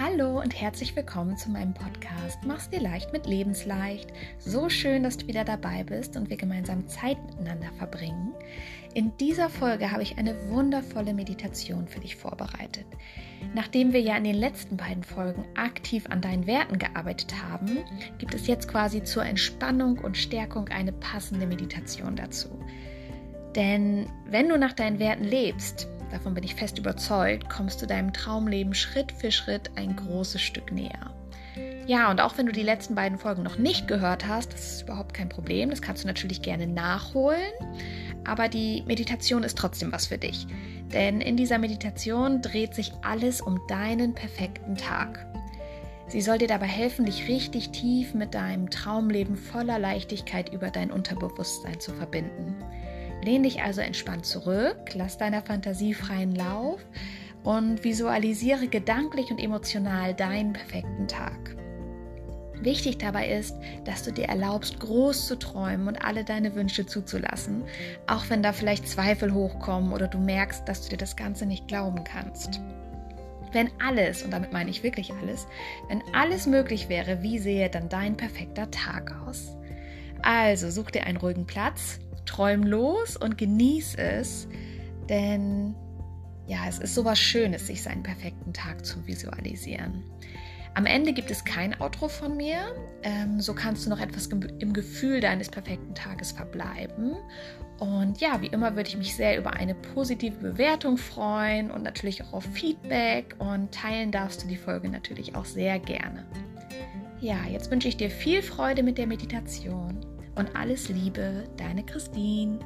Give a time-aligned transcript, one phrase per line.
[0.00, 4.12] Hallo und herzlich willkommen zu meinem Podcast Mach's dir leicht mit Lebensleicht.
[4.38, 8.32] So schön, dass du wieder dabei bist und wir gemeinsam Zeit miteinander verbringen.
[8.94, 12.86] In dieser Folge habe ich eine wundervolle Meditation für dich vorbereitet.
[13.56, 17.78] Nachdem wir ja in den letzten beiden Folgen aktiv an deinen Werten gearbeitet haben,
[18.18, 22.50] gibt es jetzt quasi zur Entspannung und Stärkung eine passende Meditation dazu.
[23.56, 28.12] Denn wenn du nach deinen Werten lebst, davon bin ich fest überzeugt, kommst du deinem
[28.12, 31.14] Traumleben Schritt für Schritt ein großes Stück näher.
[31.86, 34.82] Ja, und auch wenn du die letzten beiden Folgen noch nicht gehört hast, das ist
[34.82, 37.52] überhaupt kein Problem, das kannst du natürlich gerne nachholen,
[38.24, 40.46] aber die Meditation ist trotzdem was für dich.
[40.92, 45.26] Denn in dieser Meditation dreht sich alles um deinen perfekten Tag.
[46.08, 50.90] Sie soll dir dabei helfen, dich richtig tief mit deinem Traumleben voller Leichtigkeit über dein
[50.90, 52.56] Unterbewusstsein zu verbinden.
[53.22, 56.84] Lehn dich also entspannt zurück, lass deiner Fantasie freien Lauf
[57.42, 61.56] und visualisiere gedanklich und emotional deinen perfekten Tag.
[62.60, 67.62] Wichtig dabei ist, dass du dir erlaubst, groß zu träumen und alle deine Wünsche zuzulassen,
[68.08, 71.68] auch wenn da vielleicht Zweifel hochkommen oder du merkst, dass du dir das Ganze nicht
[71.68, 72.60] glauben kannst.
[73.52, 75.46] Wenn alles, und damit meine ich wirklich alles,
[75.88, 79.56] wenn alles möglich wäre, wie sehe dann dein perfekter Tag aus?
[80.22, 84.48] Also such dir einen ruhigen Platz, träum los und genieß es,
[85.08, 85.74] denn
[86.46, 90.02] ja, es ist sowas Schönes, sich seinen perfekten Tag zu visualisieren.
[90.74, 92.60] Am Ende gibt es kein Outro von mir,
[93.02, 97.16] ähm, so kannst du noch etwas im Gefühl deines perfekten Tages verbleiben.
[97.80, 102.22] Und ja, wie immer würde ich mich sehr über eine positive Bewertung freuen und natürlich
[102.22, 106.24] auch auf Feedback und teilen darfst du die Folge natürlich auch sehr gerne.
[107.20, 112.60] Ja, jetzt wünsche ich dir viel Freude mit der Meditation und alles Liebe, deine Christine.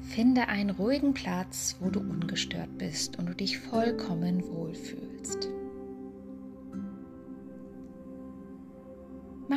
[0.00, 5.57] Finde einen ruhigen Platz, wo du ungestört bist und du dich vollkommen wohlfühlst.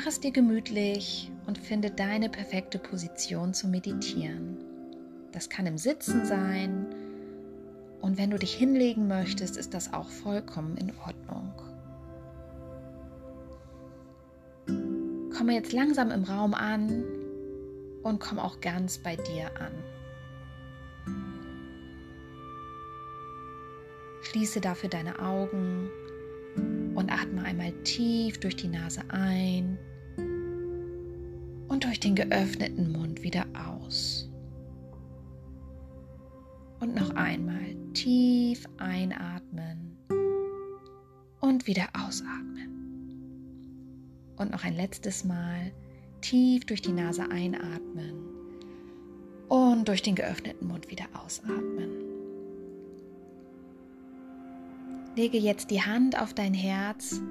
[0.01, 4.57] Mach es dir gemütlich und finde deine perfekte Position zum Meditieren.
[5.31, 6.87] Das kann im Sitzen sein
[8.01, 11.53] und wenn du dich hinlegen möchtest, ist das auch vollkommen in Ordnung.
[15.37, 17.03] Komme jetzt langsam im Raum an
[18.01, 19.73] und komm auch ganz bei dir an.
[24.23, 25.91] Schließe dafür deine Augen
[26.95, 29.77] und atme einmal tief durch die Nase ein
[31.83, 34.29] durch den geöffneten Mund wieder aus.
[36.79, 39.97] Und noch einmal tief einatmen
[41.39, 42.69] und wieder ausatmen.
[44.37, 45.71] Und noch ein letztes Mal
[46.21, 48.13] tief durch die Nase einatmen
[49.49, 51.89] und durch den geöffneten Mund wieder ausatmen.
[55.15, 57.21] Lege jetzt die Hand auf dein Herz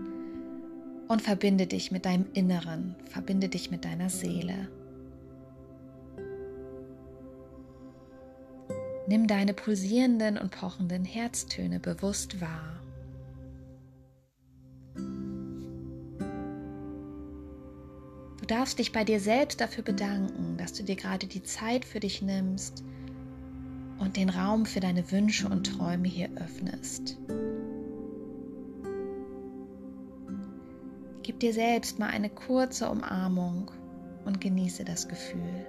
[1.10, 4.68] und verbinde dich mit deinem Inneren, verbinde dich mit deiner Seele.
[9.08, 12.80] Nimm deine pulsierenden und pochenden Herztöne bewusst wahr.
[18.38, 21.98] Du darfst dich bei dir selbst dafür bedanken, dass du dir gerade die Zeit für
[21.98, 22.84] dich nimmst
[23.98, 27.18] und den Raum für deine Wünsche und Träume hier öffnest.
[31.40, 33.70] Dir selbst mal eine kurze Umarmung
[34.26, 35.66] und genieße das Gefühl.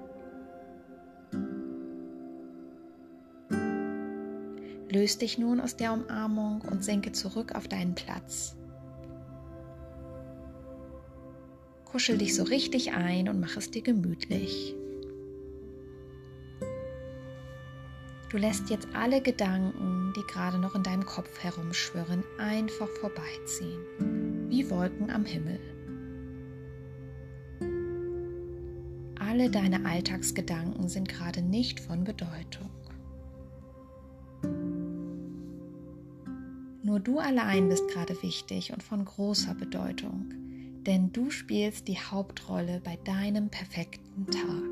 [4.90, 8.58] Löse dich nun aus der Umarmung und sinke zurück auf deinen Platz.
[11.86, 14.76] Kuschel dich so richtig ein und mach es dir gemütlich.
[18.30, 24.21] Du lässt jetzt alle Gedanken, die gerade noch in deinem Kopf herumschwirren, einfach vorbeiziehen
[24.52, 25.60] wie Wolken am Himmel.
[29.18, 32.70] Alle deine Alltagsgedanken sind gerade nicht von Bedeutung.
[36.84, 40.34] Nur du allein bist gerade wichtig und von großer Bedeutung,
[40.86, 44.72] denn du spielst die Hauptrolle bei deinem perfekten Tag.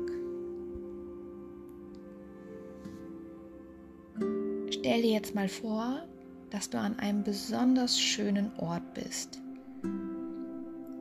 [4.70, 6.02] Stell dir jetzt mal vor,
[6.50, 9.40] dass du an einem besonders schönen Ort bist,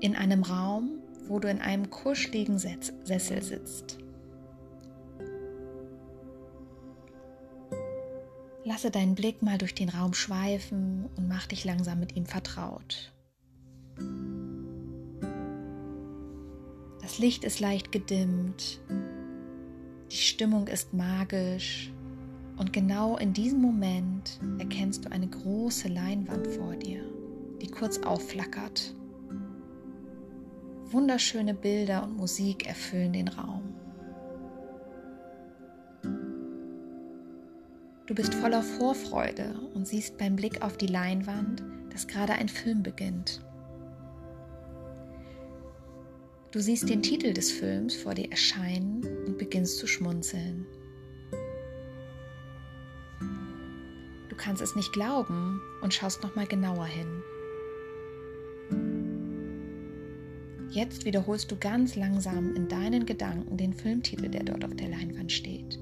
[0.02, 3.98] in einem Raum, wo du in einem kuscheligen Sessel sitzt.
[8.64, 13.12] Lasse deinen Blick mal durch den Raum schweifen und mach dich langsam mit ihm vertraut.
[17.02, 18.80] Das Licht ist leicht gedimmt,
[20.12, 21.92] die Stimmung ist magisch
[22.58, 27.04] und genau in diesem Moment erkennst du eine große Leinwand vor dir,
[27.62, 28.94] die kurz aufflackert.
[30.92, 33.76] Wunderschöne Bilder und Musik erfüllen den Raum.
[38.08, 41.64] Du bist voller Vorfreude und siehst beim Blick auf die Leinwand,
[41.94, 43.46] dass gerade ein Film beginnt.
[46.50, 50.66] Du siehst den Titel des Films vor dir erscheinen und beginnst zu schmunzeln.
[54.30, 57.22] Du kannst es nicht glauben und schaust noch mal genauer hin.
[60.72, 65.32] Jetzt wiederholst du ganz langsam in deinen Gedanken den Filmtitel, der dort auf der Leinwand
[65.32, 65.80] steht.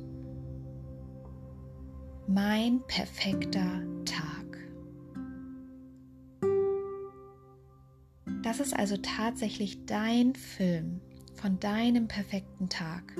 [2.27, 4.57] Mein perfekter Tag.
[8.43, 11.01] Das ist also tatsächlich dein Film
[11.35, 13.13] von deinem perfekten Tag,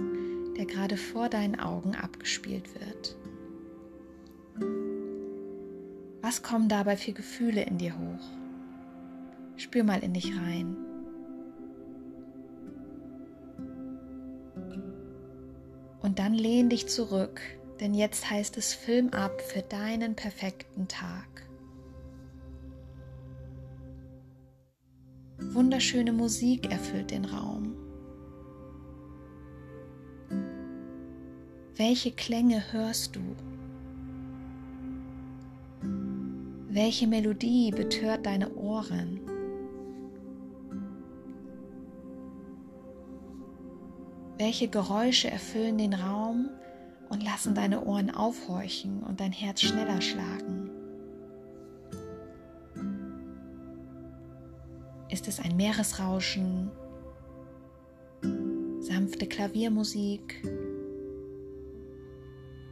[0.57, 3.17] der gerade vor deinen Augen abgespielt wird.
[6.21, 8.25] Was kommen dabei für Gefühle in dir hoch?
[9.57, 10.86] Spür mal in dich rein.
[16.07, 17.41] Und dann lehn dich zurück,
[17.81, 21.45] denn jetzt heißt es Film ab für deinen perfekten Tag.
[25.37, 27.75] Wunderschöne Musik erfüllt den Raum.
[31.75, 33.35] Welche Klänge hörst du?
[36.69, 39.19] Welche Melodie betört deine Ohren?
[44.37, 46.49] Welche Geräusche erfüllen den Raum
[47.09, 50.69] und lassen deine Ohren aufhorchen und dein Herz schneller schlagen?
[55.09, 56.69] Ist es ein Meeresrauschen,
[58.79, 60.43] sanfte Klaviermusik?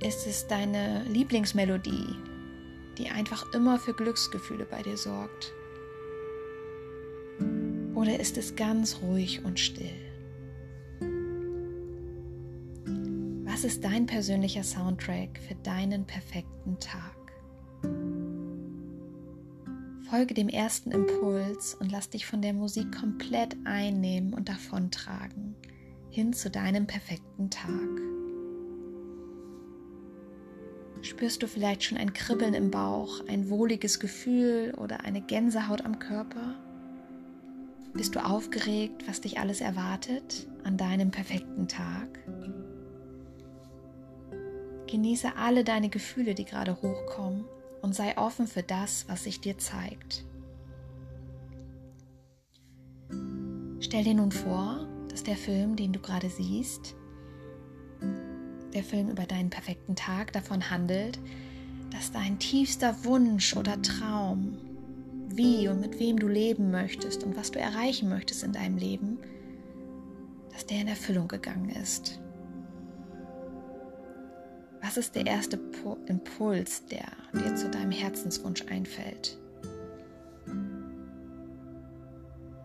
[0.06, 2.16] Ist es deine Lieblingsmelodie,
[3.00, 5.52] die einfach immer für Glücksgefühle bei dir sorgt?
[7.96, 10.05] Oder ist es ganz ruhig und still?
[13.66, 17.16] Ist dein persönlicher Soundtrack für deinen perfekten Tag?
[20.08, 25.56] Folge dem ersten Impuls und lass dich von der Musik komplett einnehmen und davontragen,
[26.12, 27.90] hin zu deinem perfekten Tag.
[31.02, 35.98] Spürst du vielleicht schon ein Kribbeln im Bauch, ein wohliges Gefühl oder eine Gänsehaut am
[35.98, 36.54] Körper?
[37.96, 42.20] Bist du aufgeregt, was dich alles erwartet an deinem perfekten Tag?
[44.96, 47.44] Genieße alle deine Gefühle, die gerade hochkommen
[47.82, 50.24] und sei offen für das, was sich dir zeigt.
[53.82, 56.96] Stell dir nun vor, dass der Film, den du gerade siehst,
[58.74, 61.20] der Film über deinen perfekten Tag davon handelt,
[61.92, 64.58] dass dein tiefster Wunsch oder Traum,
[65.28, 69.20] wie und mit wem du leben möchtest und was du erreichen möchtest in deinem Leben,
[70.54, 72.22] dass der in Erfüllung gegangen ist.
[74.86, 75.60] Was ist der erste
[76.06, 79.36] Impuls, der dir zu deinem Herzenswunsch einfällt?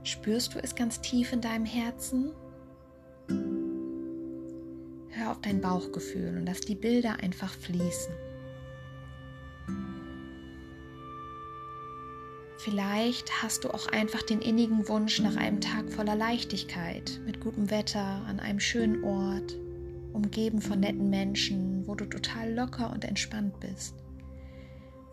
[0.03, 2.33] Spürst du es ganz tief in deinem Herzen?
[5.09, 8.13] Hör auf dein Bauchgefühl und lass die Bilder einfach fließen.
[12.59, 17.71] Vielleicht hast du auch einfach den innigen Wunsch nach einem Tag voller Leichtigkeit, mit gutem
[17.71, 19.57] Wetter, an einem schönen Ort,
[20.13, 23.97] umgeben von netten Menschen, wo du total locker und entspannt bist,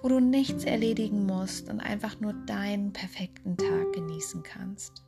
[0.04, 5.04] wo du nichts erledigen musst und einfach nur deinen perfekten Tag genießen kannst.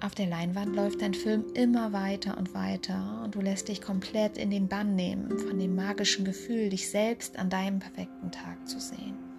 [0.00, 4.38] Auf der Leinwand läuft dein Film immer weiter und weiter und du lässt dich komplett
[4.38, 8.78] in den Bann nehmen von dem magischen Gefühl, dich selbst an deinem perfekten Tag zu
[8.78, 9.29] sehen.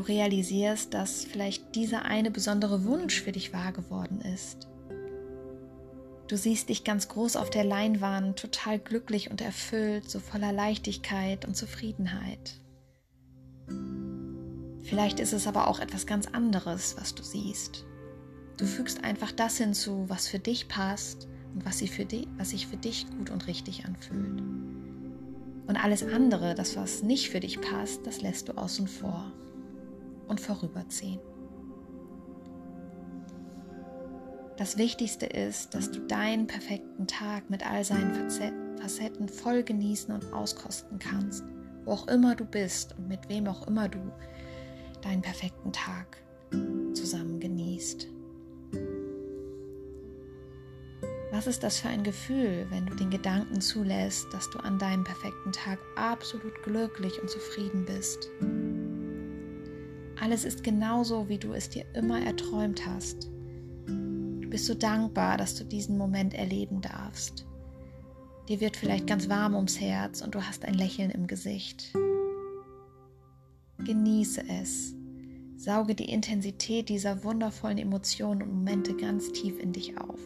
[0.00, 4.66] Du realisierst, dass vielleicht dieser eine besondere Wunsch für dich wahr geworden ist.
[6.26, 11.44] Du siehst dich ganz groß auf der Leinwand, total glücklich und erfüllt, so voller Leichtigkeit
[11.44, 12.62] und Zufriedenheit.
[14.84, 17.84] Vielleicht ist es aber auch etwas ganz anderes, was du siehst.
[18.56, 22.68] Du fügst einfach das hinzu, was für dich passt und was, für dich, was sich
[22.68, 24.40] für dich gut und richtig anfühlt.
[25.66, 29.30] Und alles andere, das was nicht für dich passt, das lässt du außen vor
[30.30, 31.20] und vorüberziehen.
[34.56, 38.30] Das Wichtigste ist, dass du deinen perfekten Tag mit all seinen
[38.78, 41.44] Facetten voll genießen und auskosten kannst,
[41.84, 43.98] wo auch immer du bist und mit wem auch immer du
[45.02, 46.22] deinen perfekten Tag
[46.94, 48.06] zusammen genießt.
[51.32, 55.04] Was ist das für ein Gefühl, wenn du den Gedanken zulässt, dass du an deinem
[55.04, 58.28] perfekten Tag absolut glücklich und zufrieden bist?
[60.20, 63.30] Alles ist genauso, wie du es dir immer erträumt hast.
[63.86, 67.46] Du bist so dankbar, dass du diesen Moment erleben darfst.
[68.48, 71.92] Dir wird vielleicht ganz warm ums Herz und du hast ein Lächeln im Gesicht.
[73.78, 74.94] Genieße es.
[75.56, 80.20] Sauge die Intensität dieser wundervollen Emotionen und Momente ganz tief in dich auf.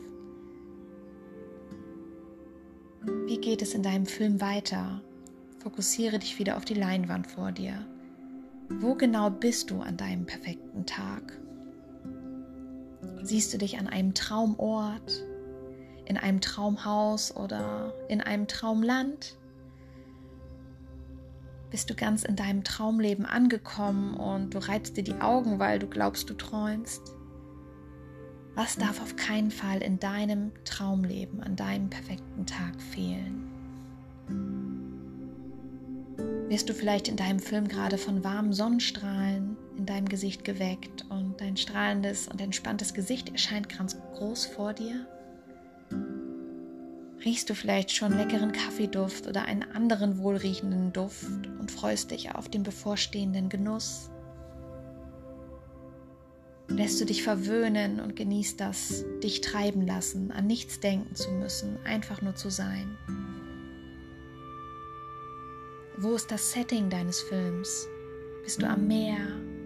[3.26, 5.02] Wie geht es in deinem Film weiter?
[5.58, 7.86] Fokussiere dich wieder auf die Leinwand vor dir.
[8.68, 11.38] Wo genau bist du an deinem perfekten Tag?
[13.23, 15.25] Siehst du dich an einem Traumort,
[16.06, 19.37] in einem Traumhaus oder in einem Traumland?
[21.71, 25.87] Bist du ganz in deinem Traumleben angekommen und du reibst dir die Augen, weil du
[25.87, 27.02] glaubst, du träumst?
[28.54, 33.50] Was darf auf keinen Fall in deinem Traumleben, an deinem perfekten Tag fehlen?
[36.54, 41.40] Wirst du vielleicht in deinem Film gerade von warmen Sonnenstrahlen in deinem Gesicht geweckt und
[41.40, 45.04] dein strahlendes und entspanntes Gesicht erscheint ganz groß vor dir?
[47.25, 52.49] Riechst du vielleicht schon leckeren Kaffeeduft oder einen anderen wohlriechenden Duft und freust dich auf
[52.49, 54.11] den bevorstehenden Genuss?
[56.68, 61.78] Lässt du dich verwöhnen und genießt das, dich treiben lassen, an nichts denken zu müssen,
[61.84, 62.96] einfach nur zu sein?
[65.96, 67.86] Wo ist das Setting deines Films?
[68.42, 69.16] Bist du am Meer?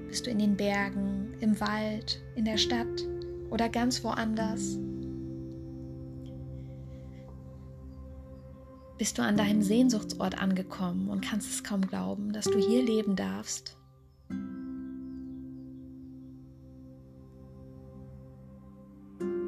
[0.09, 3.07] Bist du in den Bergen, im Wald, in der Stadt
[3.51, 4.79] oder ganz woanders?
[8.99, 13.17] Bist du an deinem Sehnsuchtsort angekommen und kannst es kaum glauben, dass du hier leben
[13.17, 13.79] darfst?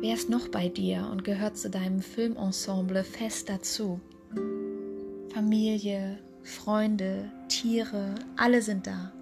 [0.00, 4.00] Wer ist noch bei dir und gehört zu deinem Filmensemble fest dazu?
[5.34, 9.12] Familie, Freunde, Tiere, alle sind da.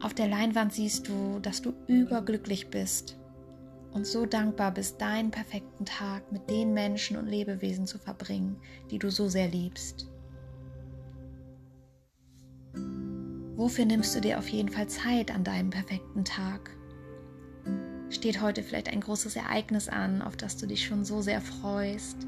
[0.00, 3.18] Auf der Leinwand siehst du, dass du überglücklich bist
[3.92, 8.56] und so dankbar bist, deinen perfekten Tag mit den Menschen und Lebewesen zu verbringen,
[8.90, 10.08] die du so sehr liebst.
[13.56, 16.70] Wofür nimmst du dir auf jeden Fall Zeit an deinem perfekten Tag?
[18.08, 22.26] Steht heute vielleicht ein großes Ereignis an, auf das du dich schon so sehr freust?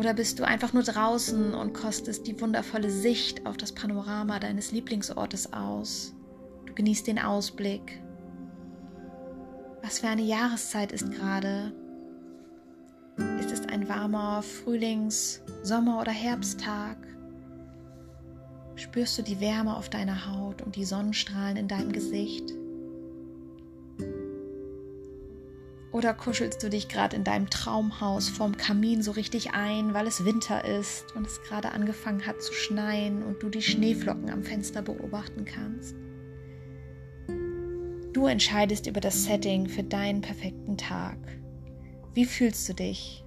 [0.00, 4.72] Oder bist du einfach nur draußen und kostest die wundervolle Sicht auf das Panorama deines
[4.72, 6.14] Lieblingsortes aus?
[6.64, 8.02] Du genießt den Ausblick.
[9.82, 11.74] Was für eine Jahreszeit ist gerade?
[13.40, 16.96] Ist es ein warmer Frühlings-, Sommer- oder Herbsttag?
[18.76, 22.54] Spürst du die Wärme auf deiner Haut und die Sonnenstrahlen in deinem Gesicht?
[25.92, 30.24] Oder kuschelst du dich gerade in deinem Traumhaus vorm Kamin so richtig ein, weil es
[30.24, 34.82] Winter ist und es gerade angefangen hat zu schneien und du die Schneeflocken am Fenster
[34.82, 35.96] beobachten kannst?
[38.12, 41.18] Du entscheidest über das Setting für deinen perfekten Tag.
[42.14, 43.24] Wie fühlst du dich?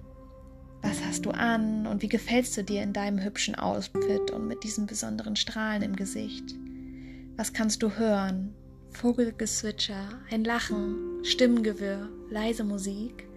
[0.82, 4.64] Was hast du an und wie gefällst du dir in deinem hübschen Outfit und mit
[4.64, 6.54] diesen besonderen Strahlen im Gesicht?
[7.36, 8.54] Was kannst du hören?
[8.94, 13.28] Vogelgezwitscher, ein Lachen, Stimmengewirr, leise Musik,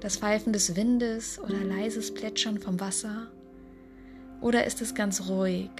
[0.00, 3.26] das Pfeifen des Windes oder leises Plätschern vom Wasser?
[4.40, 5.70] Oder ist es ganz ruhig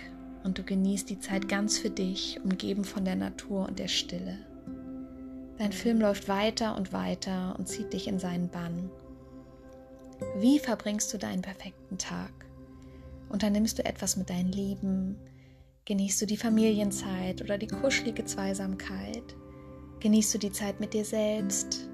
[0.42, 4.36] und du genießt die Zeit ganz für dich, umgeben von der Natur und der Stille?
[5.58, 8.90] Dein Film läuft weiter und weiter und zieht dich in seinen Bann.
[10.38, 12.32] Wie verbringst du deinen perfekten Tag?
[13.28, 15.16] Unternimmst du etwas mit deinen Lieben,
[15.86, 19.36] Genießt du die Familienzeit oder die kuschelige Zweisamkeit?
[20.00, 21.88] Genießt du die Zeit mit dir selbst?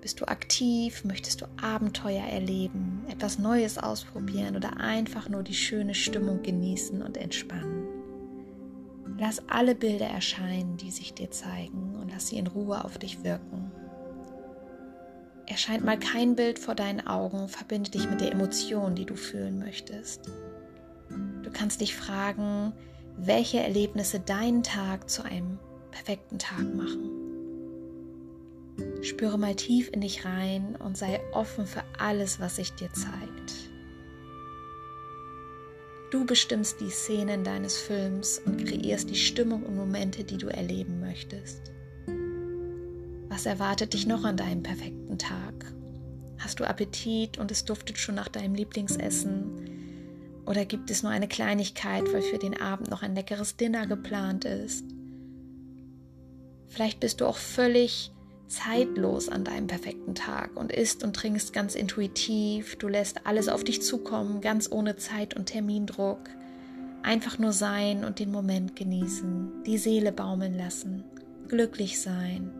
[0.00, 1.04] Bist du aktiv?
[1.04, 7.16] Möchtest du Abenteuer erleben, etwas Neues ausprobieren oder einfach nur die schöne Stimmung genießen und
[7.16, 7.86] entspannen?
[9.18, 13.24] Lass alle Bilder erscheinen, die sich dir zeigen und lass sie in Ruhe auf dich
[13.24, 13.72] wirken.
[15.46, 19.58] Erscheint mal kein Bild vor deinen Augen, verbinde dich mit der Emotion, die du fühlen
[19.58, 20.30] möchtest.
[21.42, 22.72] Du kannst dich fragen,
[23.16, 25.58] welche Erlebnisse deinen Tag zu einem
[25.90, 27.10] perfekten Tag machen.
[29.02, 33.70] Spüre mal tief in dich rein und sei offen für alles, was sich dir zeigt.
[36.10, 41.00] Du bestimmst die Szenen deines Films und kreierst die Stimmung und Momente, die du erleben
[41.00, 41.72] möchtest.
[43.28, 45.72] Was erwartet dich noch an deinem perfekten Tag?
[46.38, 49.75] Hast du Appetit und es duftet schon nach deinem Lieblingsessen?
[50.46, 54.44] Oder gibt es nur eine Kleinigkeit, weil für den Abend noch ein leckeres Dinner geplant
[54.44, 54.84] ist?
[56.68, 58.12] Vielleicht bist du auch völlig
[58.48, 62.76] zeitlos an deinem perfekten Tag und isst und trinkst ganz intuitiv.
[62.76, 66.20] Du lässt alles auf dich zukommen, ganz ohne Zeit- und Termindruck.
[67.02, 71.04] Einfach nur sein und den Moment genießen, die Seele baumeln lassen,
[71.48, 72.50] glücklich sein.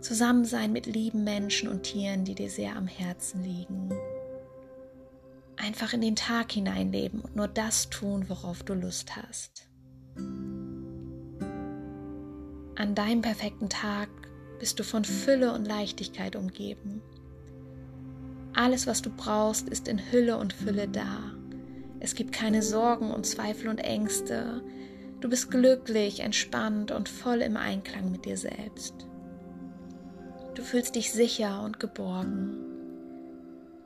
[0.00, 3.90] Zusammen sein mit lieben Menschen und Tieren, die dir sehr am Herzen liegen.
[5.66, 9.68] Einfach in den Tag hineinleben und nur das tun, worauf du Lust hast.
[12.76, 14.08] An deinem perfekten Tag
[14.60, 17.02] bist du von Fülle und Leichtigkeit umgeben.
[18.54, 21.32] Alles, was du brauchst, ist in Hülle und Fülle da.
[21.98, 24.62] Es gibt keine Sorgen und Zweifel und Ängste.
[25.20, 28.94] Du bist glücklich, entspannt und voll im Einklang mit dir selbst.
[30.54, 32.75] Du fühlst dich sicher und geborgen.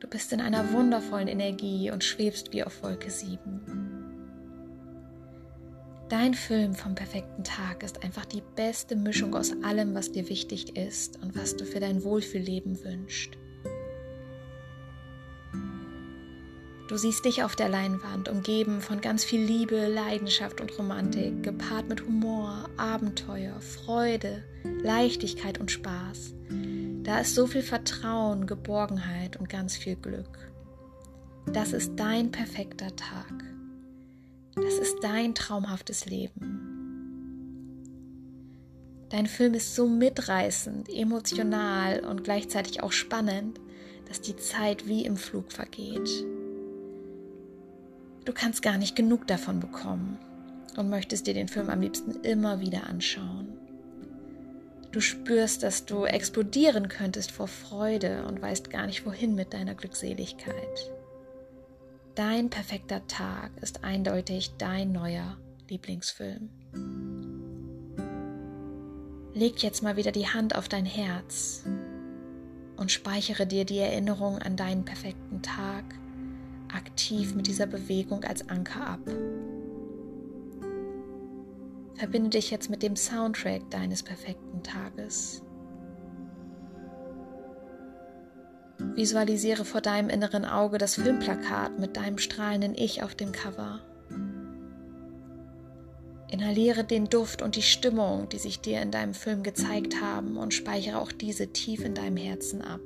[0.01, 3.61] Du bist in einer wundervollen Energie und schwebst wie auf Wolke 7.
[6.09, 10.77] Dein Film vom perfekten Tag ist einfach die beste Mischung aus allem, was dir wichtig
[10.77, 13.37] ist und was du für dein Wohlfühlleben wünschst.
[16.89, 21.89] Du siehst dich auf der Leinwand, umgeben von ganz viel Liebe, Leidenschaft und Romantik, gepaart
[21.89, 24.43] mit Humor, Abenteuer, Freude,
[24.83, 26.35] Leichtigkeit und Spaß.
[27.03, 30.53] Da ist so viel Vertrauen, Geborgenheit und ganz viel Glück.
[31.47, 33.33] Das ist dein perfekter Tag.
[34.55, 36.71] Das ist dein traumhaftes Leben.
[39.09, 43.61] Dein Film ist so mitreißend, emotional und gleichzeitig auch spannend,
[44.07, 46.09] dass die Zeit wie im Flug vergeht.
[48.25, 50.19] Du kannst gar nicht genug davon bekommen
[50.77, 53.60] und möchtest dir den Film am liebsten immer wieder anschauen.
[54.93, 59.75] Du spürst, dass du explodieren könntest vor Freude und weißt gar nicht wohin mit deiner
[59.75, 60.91] Glückseligkeit.
[62.17, 65.37] Dein perfekter Tag ist eindeutig dein neuer
[65.69, 66.51] Lieblingsfilm.
[69.33, 71.65] Leg jetzt mal wieder die Hand auf dein Herz
[72.77, 75.85] und speichere dir die Erinnerung an deinen perfekten Tag
[76.75, 79.01] aktiv mit dieser Bewegung als Anker ab.
[82.01, 85.43] Verbinde dich jetzt mit dem Soundtrack deines perfekten Tages.
[88.95, 93.81] Visualisiere vor deinem inneren Auge das Filmplakat mit deinem strahlenden Ich auf dem Cover.
[96.31, 100.55] Inhaliere den Duft und die Stimmung, die sich dir in deinem Film gezeigt haben und
[100.55, 102.81] speichere auch diese tief in deinem Herzen ab.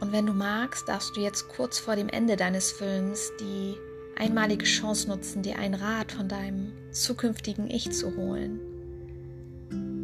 [0.00, 3.74] Und wenn du magst, darfst du jetzt kurz vor dem Ende deines Films die
[4.18, 8.60] einmalige Chance nutzen, dir einen Rat von deinem zukünftigen Ich zu holen.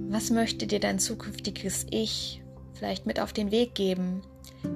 [0.08, 2.40] Was möchte dir dein zukünftiges Ich
[2.74, 4.22] vielleicht mit auf den Weg geben,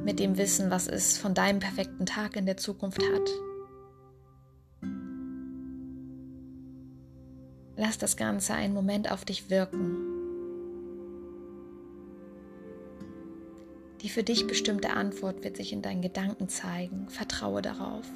[0.04, 3.30] mit dem Wissen, was es von deinem perfekten Tag in der Zukunft hat?
[7.76, 9.96] Lass das Ganze einen Moment auf dich wirken.
[14.02, 17.08] Die für dich bestimmte Antwort wird sich in deinen Gedanken zeigen.
[17.08, 18.06] Vertraue darauf.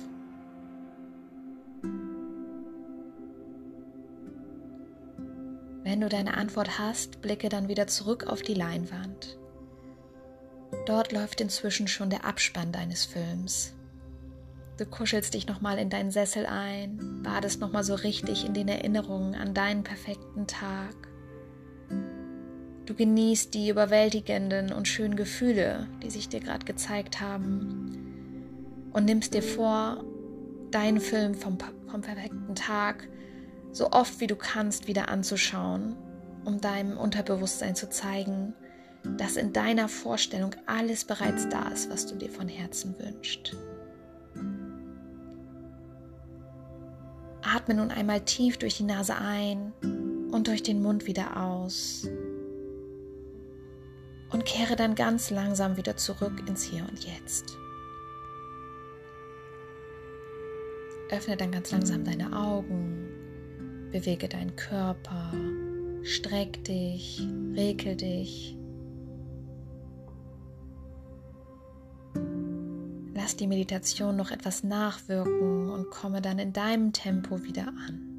[6.03, 9.39] Du deine Antwort hast, blicke dann wieder zurück auf die Leinwand.
[10.87, 13.75] Dort läuft inzwischen schon der Abspann deines Films.
[14.79, 19.35] Du kuschelst dich nochmal in deinen Sessel ein, badest nochmal so richtig in den Erinnerungen
[19.35, 20.95] an deinen perfekten Tag.
[22.87, 29.35] Du genießt die überwältigenden und schönen Gefühle, die sich dir gerade gezeigt haben und nimmst
[29.35, 30.05] dir vor,
[30.73, 33.09] deinen Film vom, vom perfekten Tag
[33.73, 35.97] so oft wie du kannst wieder anzuschauen,
[36.45, 38.55] um deinem Unterbewusstsein zu zeigen,
[39.17, 43.57] dass in deiner Vorstellung alles bereits da ist, was du dir von Herzen wünschst.
[47.43, 49.73] Atme nun einmal tief durch die Nase ein
[50.31, 52.07] und durch den Mund wieder aus.
[54.31, 57.59] Und kehre dann ganz langsam wieder zurück ins Hier und Jetzt.
[61.11, 63.02] Öffne dann ganz langsam deine Augen
[63.93, 65.33] Bewege deinen Körper,
[66.03, 67.23] streck dich,
[67.55, 68.57] regel dich.
[73.15, 78.13] Lass die Meditation noch etwas nachwirken und komme dann in deinem Tempo wieder an.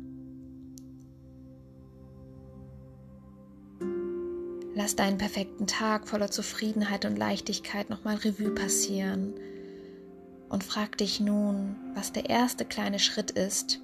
[4.76, 9.34] Lass deinen perfekten Tag voller Zufriedenheit und Leichtigkeit nochmal Revue passieren
[10.50, 13.80] und frag dich nun, was der erste kleine Schritt ist,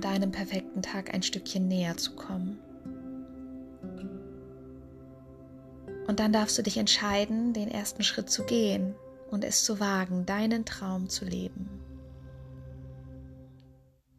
[0.00, 2.58] deinem perfekten Tag ein Stückchen näher zu kommen.
[6.06, 8.94] Und dann darfst du dich entscheiden, den ersten Schritt zu gehen,
[9.30, 11.68] und es zu wagen, deinen Traum zu leben.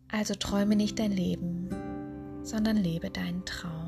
[0.09, 1.69] Also träume nicht dein Leben,
[2.43, 3.86] sondern lebe deinen Traum.